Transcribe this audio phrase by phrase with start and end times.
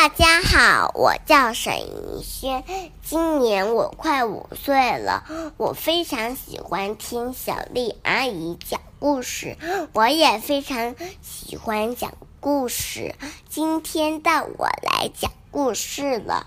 [0.00, 2.64] 大家好，我叫沈怡轩，
[3.02, 5.24] 今年我快五岁了。
[5.58, 9.58] 我非常喜欢听小丽阿姨讲故事，
[9.92, 13.14] 我也非常喜欢讲故事。
[13.50, 16.46] 今天到我来讲故事了。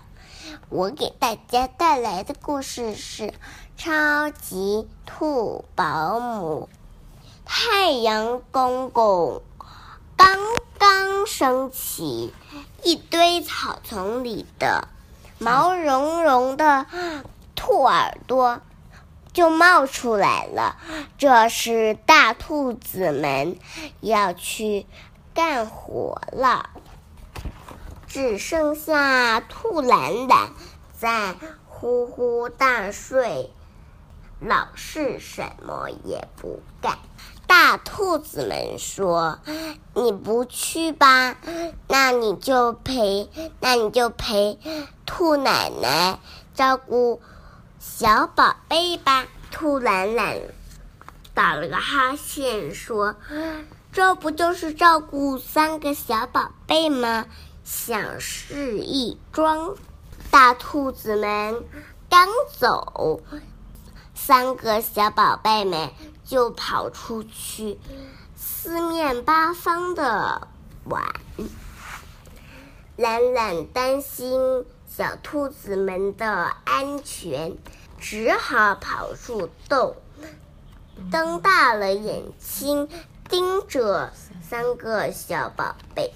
[0.68, 3.28] 我给大家带来的故事是
[3.76, 6.68] 《超级兔保姆》。
[7.44, 9.42] 太阳公公
[10.16, 10.36] 刚
[10.86, 12.34] 刚升起。
[12.82, 14.88] 一堆草丛里的
[15.38, 16.84] 毛茸茸的
[17.54, 18.60] 兔耳朵
[19.32, 20.76] 就冒出来了，
[21.16, 23.56] 这是大兔子们
[24.02, 24.84] 要去
[25.32, 26.68] 干活了。
[28.06, 30.50] 只剩下兔懒懒
[30.92, 31.34] 在
[31.66, 33.50] 呼呼大睡，
[34.40, 36.98] 老是什么也不干。
[37.46, 39.38] 大兔子们说
[39.94, 41.36] ：“你不去吧，
[41.88, 43.30] 那你就陪，
[43.60, 44.58] 那你就陪
[45.06, 46.18] 兔奶奶
[46.54, 47.20] 照顾
[47.78, 50.40] 小宝贝吧。”兔懒懒
[51.32, 53.14] 打了个哈欠说
[53.92, 57.26] ：“这不就是照顾三个小宝贝吗？
[57.62, 59.76] 小事一桩。”
[60.32, 61.62] 大兔子们
[62.10, 62.26] 刚
[62.58, 63.20] 走，
[64.14, 65.90] 三个小宝贝们。
[66.26, 67.78] 就跑出去，
[68.34, 70.48] 四面八方的
[70.84, 71.04] 玩。
[72.96, 77.58] 懒懒担心小兔子们的安全，
[78.00, 79.96] 只好跑出洞，
[81.12, 82.88] 瞪大了眼睛
[83.28, 84.10] 盯着
[84.42, 86.14] 三个小宝贝。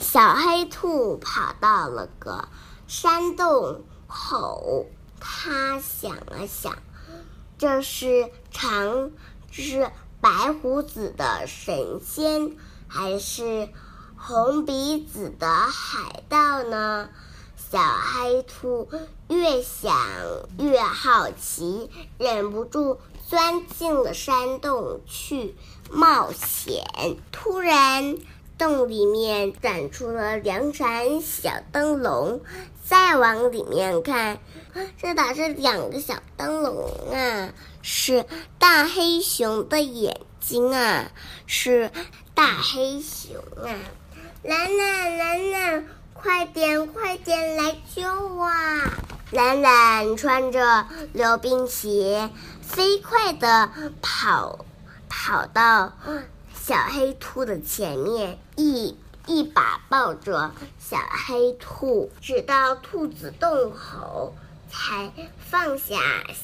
[0.00, 2.48] 小黑兔跑到了个
[2.88, 4.86] 山洞口，
[5.26, 6.76] 它想了想。
[7.56, 9.10] 这是长
[9.50, 13.70] 是白胡子的神仙，还是
[14.16, 17.08] 红鼻子的海盗呢？
[17.56, 18.88] 小黑兔
[19.28, 19.96] 越想
[20.58, 25.56] 越好奇，忍不住钻进了山洞去
[25.90, 26.84] 冒险。
[27.32, 28.16] 突然，
[28.64, 32.40] 洞里面闪出了两盏小灯笼。
[32.82, 34.38] 再往里面看，
[34.96, 37.52] 这哪是两个小灯笼啊？
[37.82, 38.24] 是
[38.58, 41.10] 大黑熊的眼睛啊！
[41.46, 41.90] 是
[42.34, 43.68] 大黑熊啊！
[44.42, 48.44] 兰兰，兰兰，快点，快点来救我！
[48.44, 48.80] 啊
[49.30, 52.30] 兰兰穿着溜冰鞋，
[52.62, 53.70] 飞快地
[54.00, 54.64] 跑，
[55.08, 55.92] 跑到
[56.66, 58.96] 小黑兔的前面，一。
[59.26, 64.34] 一把抱着小黑兔，直到兔子洞口，
[64.70, 65.96] 才放下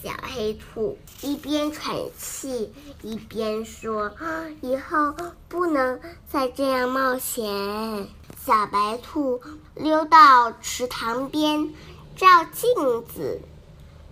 [0.03, 0.99] 小黑兔。
[1.23, 2.71] 一边喘气，
[3.03, 4.13] 一边说
[4.61, 5.15] ：“以后
[5.49, 8.09] 不能再这样冒险。”
[8.45, 9.41] 小白兔
[9.75, 11.73] 溜到池塘边，
[12.17, 13.41] 照镜子。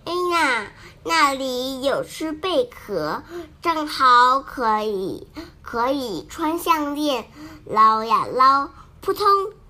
[0.09, 0.71] 哎呀，
[1.03, 3.21] 那里有只贝壳，
[3.61, 5.27] 正好可以
[5.61, 7.29] 可以穿项链，
[7.65, 8.71] 捞呀捞，
[9.01, 9.23] 扑通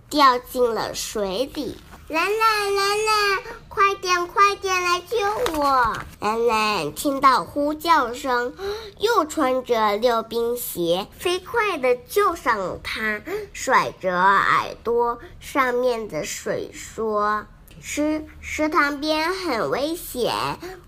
[0.09, 1.77] 掉进了水里。
[2.07, 5.17] 兰兰兰兰，快点快点来救
[5.59, 5.93] 我！
[6.21, 8.55] 兰兰听到呼叫声，
[8.97, 17.45] 又穿着溜冰鞋，飞快地救上它，甩着耳朵上面的水说。
[17.81, 20.33] 池池塘边很危险，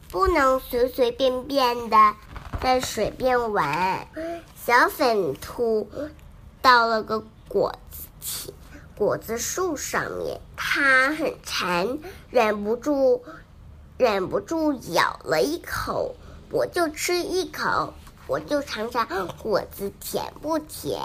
[0.10, 1.98] 不能随随便便的
[2.62, 4.08] 在水边玩。
[4.66, 5.90] 小粉兔
[6.62, 7.74] 到了个果
[8.20, 8.54] 子
[8.96, 13.24] 果子树上面，它很馋，忍不住
[13.98, 16.16] 忍不住咬了一口。
[16.52, 17.94] 我就吃一口，
[18.28, 19.08] 我就尝尝
[19.42, 21.00] 果子甜不甜。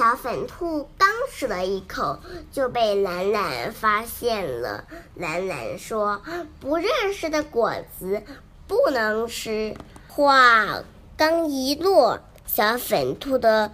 [0.00, 4.86] 小粉兔刚吃了一口，就被懒懒发现了。
[5.14, 6.22] 懒懒说
[6.58, 8.22] ：“不认识的果子
[8.66, 9.76] 不能吃。”
[10.08, 10.84] 话
[11.18, 13.72] 刚一落，小粉兔的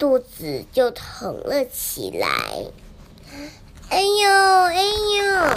[0.00, 2.28] 肚子就疼了起来。
[3.88, 4.28] 哎呦
[4.64, 5.56] 哎呦！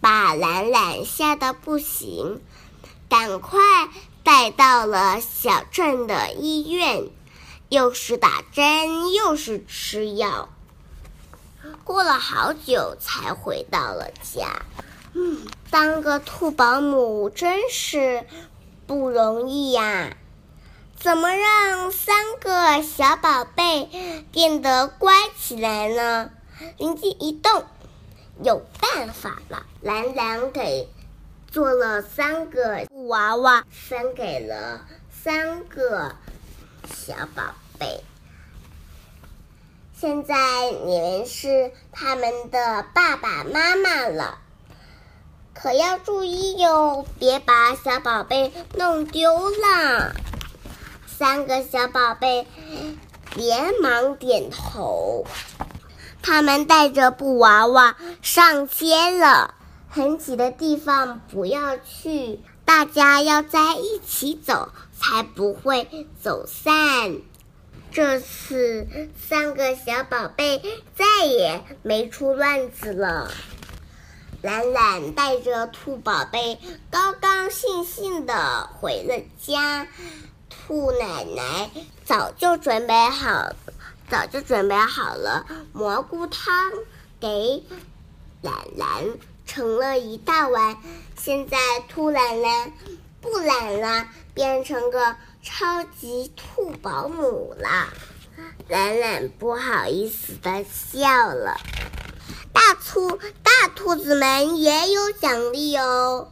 [0.00, 2.42] 把懒懒吓得不行，
[3.08, 3.60] 赶快
[4.24, 7.04] 带到了小镇的医院。
[7.74, 10.48] 又是打针，又是吃药，
[11.82, 14.62] 过了好久才回到了家。
[15.12, 18.28] 嗯，当个兔保姆真是
[18.86, 20.16] 不容易呀！
[20.96, 26.30] 怎么让三个小宝贝变得乖起来呢？
[26.78, 27.64] 灵机一动，
[28.40, 29.66] 有办法了！
[29.80, 30.88] 蓝蓝给
[31.50, 36.14] 做了三个布娃娃，分给了三个
[36.88, 37.42] 小宝。
[37.78, 38.02] 贝
[39.96, 44.38] 现在你们是他们的爸爸妈妈了，
[45.54, 50.14] 可要注意哟，别把小宝贝弄丢了。
[51.06, 52.46] 三个小宝贝
[53.34, 55.24] 连忙点头。
[56.22, 59.54] 他们带着布娃娃上街了。
[59.88, 67.18] 很挤的地方不要去，大家要在一起走，才不会走散。
[67.94, 70.60] 这次三个小宝贝
[70.96, 73.30] 再也没出乱子了。
[74.42, 76.58] 懒懒带着兔宝贝
[76.90, 79.86] 高高兴兴的回了家。
[80.50, 81.70] 兔奶奶
[82.04, 83.52] 早就准备好，
[84.10, 86.72] 早就准备好了蘑菇汤，
[87.20, 87.62] 给
[88.42, 89.04] 懒懒
[89.46, 90.78] 盛了一大碗。
[91.16, 91.56] 现在
[91.88, 92.72] 兔奶奶
[93.24, 97.88] 不懒了，变成个超级兔保姆了。
[98.68, 101.56] 懒懒不好意思的笑了。
[102.52, 106.28] 大兔大兔子们也有奖励哦。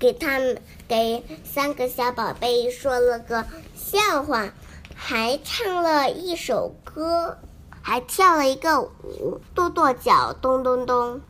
[0.00, 3.46] 给他们给三个小宝贝说了个
[3.76, 4.50] 笑话，
[4.96, 7.38] 还唱了一首歌，
[7.80, 11.20] 还跳了一个舞，跺跺脚，咚咚咚，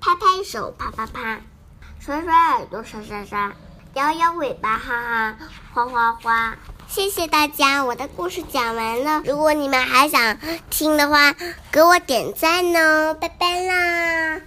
[0.00, 1.42] 拍拍手，啪啪啪，
[1.98, 3.52] 甩甩耳朵，刷刷刷，
[3.94, 5.36] 摇摇尾巴，哈哈，
[5.74, 6.56] 哗哗哗。
[6.88, 9.22] 谢谢大家，我的故事讲完了。
[9.24, 10.38] 如果你们还想
[10.70, 11.34] 听的话，
[11.70, 14.40] 给我点赞哦，拜拜啦。